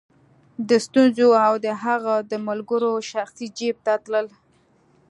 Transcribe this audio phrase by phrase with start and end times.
[0.67, 1.17] د سټیونز
[1.47, 4.27] او د هغه د ملګرو شخصي جېب ته تلل.